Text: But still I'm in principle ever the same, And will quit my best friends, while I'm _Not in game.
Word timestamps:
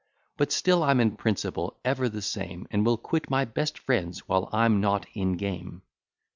But 0.35 0.51
still 0.51 0.81
I'm 0.81 0.99
in 0.99 1.15
principle 1.15 1.77
ever 1.85 2.09
the 2.09 2.23
same, 2.23 2.65
And 2.71 2.83
will 2.83 2.97
quit 2.97 3.29
my 3.29 3.45
best 3.45 3.77
friends, 3.77 4.27
while 4.27 4.49
I'm 4.51 4.81
_Not 4.81 5.05
in 5.13 5.37
game. 5.37 5.83